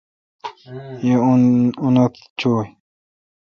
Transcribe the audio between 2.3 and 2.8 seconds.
چوی۔